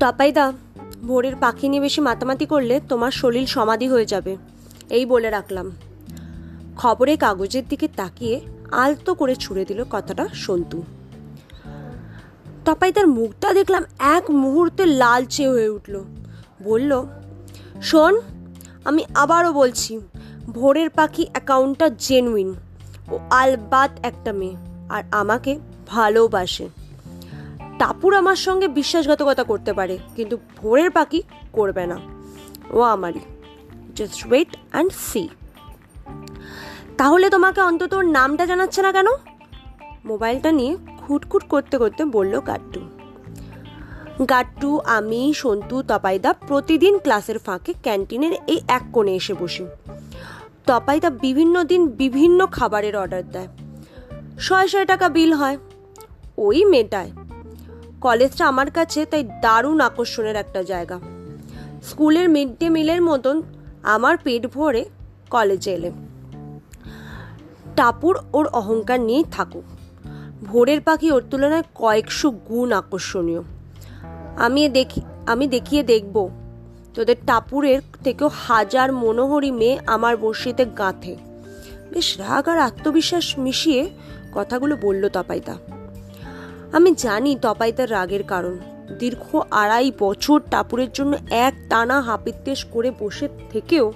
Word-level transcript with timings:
টাপাইদা 0.00 0.52
ভোরের 1.02 1.36
পাখি 1.36 1.68
নিয়ে 1.68 1.82
বেশি 1.82 2.00
মাতামাতি 2.00 2.46
করলে 2.46 2.80
তোমার 2.88 3.10
শরীর 3.10 3.46
সমাধি 3.46 3.88
হয়ে 3.88 4.04
যাবে। 4.04 4.36
এই 4.90 5.06
বলে 5.06 5.30
রাখলাম। 5.30 5.70
খবরে 6.76 7.16
কাগজের 7.16 7.62
দিকে 7.68 7.88
তাকিয়ে 7.96 8.40
আলতো 8.70 9.14
করে 9.14 9.34
ছুড়ে 9.34 9.64
দিল 9.64 9.84
কথাটা 9.90 10.28
সন্তু। 10.34 10.82
টপাইদার 12.64 13.06
মুখটা 13.06 13.52
দেখলাম 13.52 13.84
এক 13.98 14.30
মুহূর্তে 14.30 14.86
লালচে 14.86 15.48
হয়ে 15.48 15.68
উঠল। 15.68 16.04
বলল, 16.62 17.06
শোন, 17.82 18.20
আমি 18.84 19.04
আবারও 19.14 19.52
বলছি, 19.52 20.00
ভোরের 20.48 20.90
পাখি 20.90 21.26
অ্যাকাউন্টটা 21.32 21.90
জেনুইন 21.98 22.54
ও 23.10 23.18
আলবাত 23.30 23.90
একটা 24.02 24.32
মেয়ে, 24.32 24.56
আর 24.88 25.02
আমাকে 25.10 25.58
ভালোবাসে। 25.86 26.79
টাপুর 27.80 28.12
আমার 28.14 28.38
সঙ্গে 28.46 28.66
বিশ্বাসঘাতকতা 28.68 29.44
করতে 29.44 29.72
পারে, 29.72 29.94
কিন্তু 30.16 30.34
ভোরের 30.58 30.90
পাখি 30.90 31.20
করবে 31.52 31.84
না। 31.86 31.96
ও 32.70 32.78
আমারই। 32.94 33.22
জাস্ট 33.96 34.20
ওয়েট 34.26 34.50
অ্যান্ড 34.70 34.92
সি 34.92 35.24
তাহলে 36.96 37.26
তোমাকে 37.30 37.60
অন্তত 37.60 37.92
ওর 37.94 38.06
নামটা 38.18 38.44
জানাচ্ছে 38.46 38.80
না 38.82 38.90
কেন? 38.92 39.08
মোবাইলটা 40.04 40.50
নিয়ে 40.52 40.72
খুটখুট 40.98 41.44
করতে 41.48 41.76
করতে 41.78 42.02
বলল 42.16 42.34
গাট্টু 42.40 42.80
গাট্টু 44.30 44.70
আমি, 44.96 45.22
সন্তু, 45.36 45.76
তপাইদা 45.82 46.30
প্রতিদিন 46.48 46.94
ক্লাসের 46.98 47.38
ফাঁকে 47.38 47.72
ক্যান্টিনের 47.82 48.34
এই 48.46 48.58
এক 48.68 48.84
কোণে 48.92 49.12
এসে 49.14 49.34
বসি। 49.34 49.64
তপাইদা 50.66 51.10
বিভিন্ন 51.24 51.64
দিন 51.64 51.82
বিভিন্ন 52.02 52.40
খাবারের 52.46 52.94
অর্ডার 52.96 53.24
দেয়। 53.30 53.48
ছয় 54.38 54.66
ছয় 54.68 54.86
টাকা 54.86 55.06
বিল 55.08 55.32
হয়। 55.32 55.56
ওই 56.38 56.58
মেটায় 56.64 57.10
কলেজটা 58.00 58.46
আমার 58.46 58.70
কাছে 58.70 59.06
তাই 59.06 59.22
দারুণ 59.42 59.80
আকর্ষণের 59.80 60.36
একটা 60.36 60.62
জায়গা। 60.62 61.00
স্কুলের 61.82 62.28
মিড 62.28 62.58
ডে 62.58 62.68
মিলের 62.68 63.02
মতন 63.02 63.42
আমার 63.82 64.16
পেট 64.16 64.46
ভরে 64.46 64.84
কলেজে 65.30 65.70
এলে 65.74 65.90
টাপুর 67.76 68.18
ওর 68.32 68.46
অহংকার 68.46 69.00
নিয়েই 69.00 69.24
থাকুক। 69.32 69.64
ভোরের 70.44 70.80
পাখি 70.80 71.10
ওর 71.10 71.24
তুলনায় 71.30 71.62
কয়েকশো 71.74 72.30
গুণ 72.30 72.72
আকর্ষণীয়। 72.72 73.42
আমি 74.36 74.68
দেখি, 74.68 75.00
আমি 75.26 75.46
দেখিয়ে 75.46 75.82
দেখব। 75.82 76.30
তোদের 76.94 77.16
টাপুরের 77.26 77.80
থেকেও 78.04 78.30
হাজার 78.34 78.92
মনোহরী 78.92 79.50
মেয়ে 79.50 79.78
আমার 79.86 80.16
বর্ষিতে 80.16 80.64
গাঁথে। 80.64 81.16
বেশ 81.92 82.18
রাগ 82.18 82.48
আর 82.48 82.58
আত্মবিশ্বাস 82.58 83.38
মিশিয়ে 83.38 83.90
কথাগুলো 84.34 84.76
বলল 84.76 85.08
তপাইদা। 85.08 85.54
আমি 86.72 86.94
জানি 86.94 87.36
তপাইতার 87.42 87.90
রাগের 87.90 88.22
কারণ। 88.22 88.58
দীর্ঘ 88.98 89.36
আড়াই 89.50 89.92
বছর 89.98 90.40
টাপুরের 90.50 90.92
জন্য 90.92 91.16
এক 91.30 91.54
টানা 91.68 92.00
হাপিত্তেশ 92.00 92.64
করে 92.64 92.92
বসে 93.00 93.28
থেকেও 93.50 93.92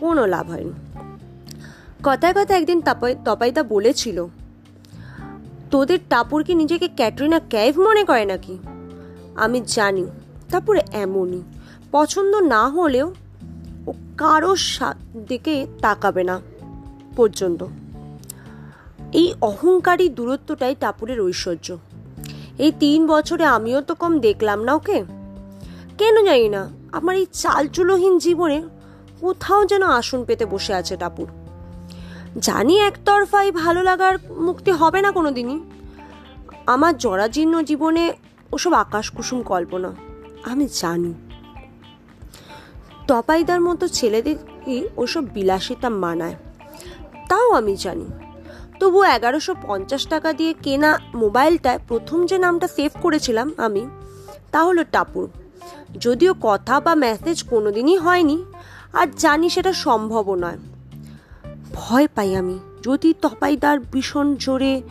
কোনো 0.00 0.26
লাভ 0.26 0.50
হয়নি। 0.50 0.72
কথায় 2.04 2.32
কথা 2.32 2.56
একদিন 2.56 2.80
তপাই 2.80 3.16
তপাইদা 3.24 3.62
বলেছিল, 3.62 4.26
তোদের 5.70 5.98
টাপুর 6.08 6.44
কি 6.44 6.54
নিজেকে 6.54 6.88
ক্যাটরিনা 6.88 7.40
ক্যাভ 7.48 7.80
মনে 7.80 8.04
করে 8.04 8.24
নাকি? 8.24 8.58
আমি 9.36 9.62
জানি, 9.66 10.06
তারপরে 10.50 10.80
এমনই। 10.92 11.42
পছন্দ 11.92 12.36
না 12.36 12.68
হলেও 12.68 13.14
ও 13.86 13.92
কারও 14.18 14.56
দিকে 15.28 15.66
তাকাবে 15.80 16.24
না 16.24 16.40
পর্যন্ত। 17.16 17.64
এই 19.12 19.34
অহংকারী 19.40 20.08
দূরত্বটাই 20.08 20.74
টাপুরের 20.80 21.20
ঐশ্বর্য। 21.20 21.76
এই 22.64 22.72
তিন 22.82 23.00
বছরে 23.12 23.44
আমিও 23.56 23.80
তো 23.88 23.94
কম 24.00 24.12
দেখলাম 24.26 24.58
না 24.66 24.72
ওকে। 24.78 24.98
কেন 25.98 26.16
জানি 26.28 26.48
না, 26.56 26.62
আমার 26.98 27.14
এই 27.22 27.26
চালচুলোহীন 27.42 28.14
জীবনে 28.24 28.58
কোথাও 29.22 29.60
যেন 29.70 29.82
আসন 29.98 30.20
পেতে 30.28 30.44
বসে 30.52 30.72
আছে 30.80 30.94
টাপুর। 31.02 31.28
জানি 32.46 32.74
একতরফাই 32.88 33.48
ভালো 33.62 33.80
লাগার 33.88 34.14
মুক্তি 34.46 34.70
হবে 34.80 35.00
না 35.04 35.10
কোনো 35.18 35.30
দিনই 35.38 35.58
আমার 36.74 36.92
জরাজীর্ণ 37.04 37.54
জীবনে 37.70 38.04
ওসব 38.54 38.72
আকাশ 38.84 39.06
কুসুম 39.16 39.38
কল্পনা, 39.50 39.90
আমি 40.50 40.66
জানি। 40.80 41.12
তপাইদার 43.08 43.60
মতো 43.66 43.84
ছেলেদেরকে 43.98 44.76
ওসব 45.02 45.24
বিলাসিতা 45.34 45.88
মানায়, 46.02 46.36
তাও 47.30 47.48
আমি 47.60 47.74
জানি। 47.84 48.06
তবু 48.80 49.02
এগারোশো 49.16 49.54
পঞ্চাশ 49.62 50.06
টাকা 50.06 50.32
দিয়ে 50.32 50.52
কেনা 50.62 50.90
মোবাইলটায় 51.14 51.78
প্রথম 51.88 52.26
যে 52.26 52.38
নামটা 52.38 52.68
সেভ 52.68 52.92
করেছিলাম 53.02 53.48
আমি, 53.56 53.86
তা 54.52 54.64
হলো 54.64 54.84
টাপুর। 54.84 55.28
যদিও 55.98 56.34
কথা 56.42 56.80
বা 56.80 56.94
মেসেজ 56.94 57.42
কোনোদিনই 57.42 57.96
হয়নি, 57.96 58.44
আর 58.92 59.06
জানি 59.18 59.48
সেটা 59.50 59.72
সম্ভবও 59.72 60.34
নয়। 60.34 60.58
ভয় 61.72 62.06
পাই 62.14 62.36
আমি, 62.36 62.58
যদি 62.82 63.14
তপাইদার 63.22 63.76
ভীষণ 63.92 64.26
জোরে 64.34 64.82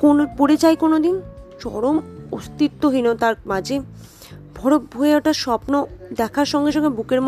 কোনো, 0.00 0.26
পড়ে 0.38 0.56
যায় 0.56 0.76
কোনো 0.76 0.98
দিন 0.98 1.20
চরম 1.60 2.00
অস্তিত্বহীনতার 2.32 3.34
মাঝে 3.46 3.80
বড় 4.56 4.78
হয়ে 4.98 5.16
ওঠা 5.16 5.32
স্বপ্ন 5.32 5.86
দেখার 6.16 6.44
সঙ্গে 6.44 6.72
সঙ্গে 6.72 6.88
বুকের 6.88 7.20